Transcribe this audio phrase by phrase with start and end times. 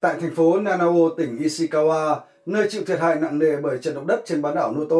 [0.00, 2.16] Tại thành phố Nanao, tỉnh Ishikawa,
[2.46, 4.96] nơi chịu thiệt hại nặng nề bởi trận động đất trên bán đảo Noto,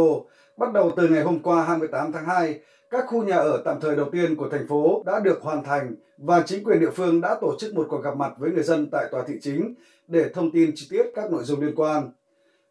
[0.56, 3.96] bắt đầu từ ngày hôm qua 28 tháng 2, các khu nhà ở tạm thời
[3.96, 7.38] đầu tiên của thành phố đã được hoàn thành và chính quyền địa phương đã
[7.40, 9.74] tổ chức một cuộc gặp mặt với người dân tại tòa thị chính
[10.06, 12.10] để thông tin chi tiết các nội dung liên quan.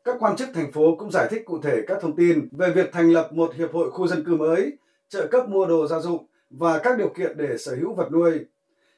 [0.03, 2.91] Các quan chức thành phố cũng giải thích cụ thể các thông tin về việc
[2.91, 4.77] thành lập một hiệp hội khu dân cư mới,
[5.09, 8.39] trợ cấp mua đồ gia dụng và các điều kiện để sở hữu vật nuôi.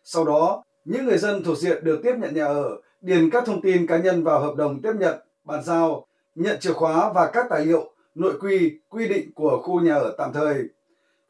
[0.04, 3.62] Sau đó, những người dân thuộc diện được tiếp nhận nhà ở điền các thông
[3.62, 6.06] tin cá nhân vào hợp đồng tiếp nhận, bàn giao,
[6.36, 10.16] nhận chìa khóa và các tài liệu, nội quy, quy định của khu nhà ở
[10.18, 10.56] tạm thời.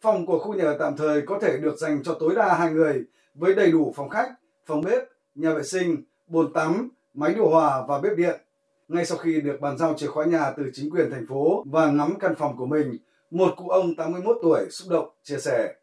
[0.01, 2.71] Phòng của khu nhà ở tạm thời có thể được dành cho tối đa hai
[2.71, 3.03] người
[3.35, 4.29] với đầy đủ phòng khách,
[4.65, 5.03] phòng bếp,
[5.35, 8.39] nhà vệ sinh, bồn tắm, máy điều hòa và bếp điện.
[8.87, 11.91] Ngay sau khi được bàn giao chìa khóa nhà từ chính quyền thành phố và
[11.91, 12.97] ngắm căn phòng của mình,
[13.31, 15.73] một cụ ông 81 tuổi xúc động chia sẻ.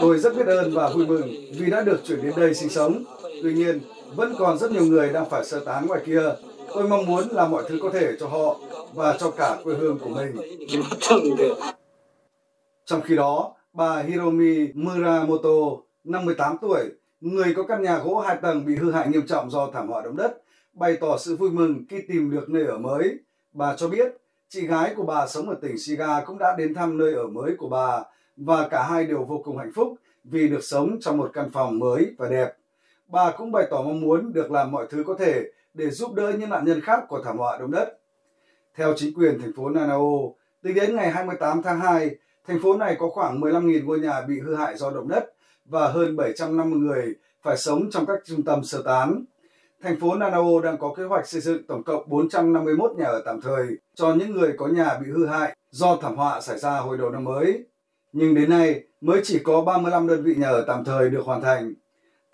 [0.00, 3.04] Tôi rất biết ơn và vui mừng vì đã được chuyển đến đây sinh sống.
[3.42, 3.80] Tuy nhiên,
[4.16, 6.22] vẫn còn rất nhiều người đang phải sơ tán ngoài kia.
[6.74, 8.56] Tôi mong muốn làm mọi thứ có thể cho họ
[8.94, 10.36] và cho cả quê hương của mình.
[12.84, 15.48] Trong khi đó, bà Hiromi Muramoto,
[16.04, 16.80] 58 tuổi,
[17.20, 20.02] người có căn nhà gỗ hai tầng bị hư hại nghiêm trọng do thảm họa
[20.02, 23.18] động đất, bày tỏ sự vui mừng khi tìm được nơi ở mới.
[23.52, 24.12] Bà cho biết,
[24.48, 27.56] chị gái của bà sống ở tỉnh Shiga cũng đã đến thăm nơi ở mới
[27.58, 28.02] của bà
[28.36, 31.78] và cả hai đều vô cùng hạnh phúc vì được sống trong một căn phòng
[31.78, 32.52] mới và đẹp.
[33.12, 36.32] Bà cũng bày tỏ mong muốn được làm mọi thứ có thể để giúp đỡ
[36.38, 37.98] những nạn nhân khác của thảm họa động đất.
[38.76, 42.10] Theo chính quyền thành phố Nanao, tính đến ngày 28 tháng 2,
[42.46, 45.24] thành phố này có khoảng 15.000 ngôi nhà bị hư hại do động đất
[45.64, 49.24] và hơn 750 người phải sống trong các trung tâm sơ tán.
[49.82, 53.40] Thành phố Nanao đang có kế hoạch xây dựng tổng cộng 451 nhà ở tạm
[53.40, 56.98] thời cho những người có nhà bị hư hại do thảm họa xảy ra hồi
[56.98, 57.64] đầu năm mới.
[58.12, 61.42] Nhưng đến nay mới chỉ có 35 đơn vị nhà ở tạm thời được hoàn
[61.42, 61.74] thành.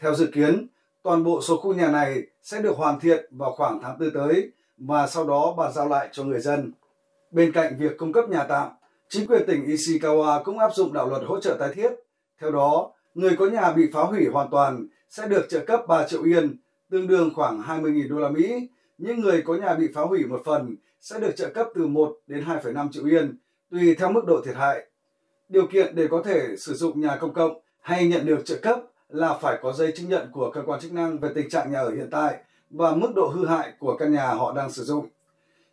[0.01, 0.67] Theo dự kiến,
[1.03, 4.51] toàn bộ số khu nhà này sẽ được hoàn thiện vào khoảng tháng 4 tới
[4.79, 6.73] và sau đó bàn giao lại cho người dân.
[7.31, 8.69] Bên cạnh việc cung cấp nhà tạm,
[9.09, 11.91] chính quyền tỉnh Ishikawa cũng áp dụng đạo luật hỗ trợ tái thiết.
[12.41, 16.09] Theo đó, người có nhà bị phá hủy hoàn toàn sẽ được trợ cấp 3
[16.09, 16.57] triệu yên,
[16.91, 18.69] tương đương khoảng 20.000 đô la Mỹ.
[18.99, 22.17] Những người có nhà bị phá hủy một phần sẽ được trợ cấp từ 1
[22.27, 23.39] đến 2,5 triệu yên,
[23.71, 24.87] tùy theo mức độ thiệt hại.
[25.49, 28.81] Điều kiện để có thể sử dụng nhà công cộng hay nhận được trợ cấp
[29.09, 31.81] là phải có giấy chứng nhận của cơ quan chức năng về tình trạng nhà
[31.81, 32.39] ở hiện tại
[32.71, 35.07] và mức độ hư hại của căn nhà họ đang sử dụng.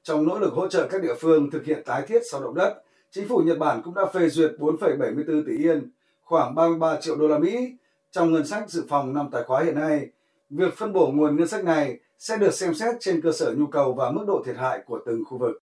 [0.03, 2.84] Trong nỗ lực hỗ trợ các địa phương thực hiện tái thiết sau động đất,
[3.12, 5.91] chính phủ Nhật Bản cũng đã phê duyệt 4,74 tỷ yên,
[6.22, 7.73] khoảng 33 triệu đô la Mỹ
[8.12, 10.07] trong ngân sách dự phòng năm tài khóa hiện nay.
[10.50, 13.67] Việc phân bổ nguồn ngân sách này sẽ được xem xét trên cơ sở nhu
[13.67, 15.53] cầu và mức độ thiệt hại của từng khu vực.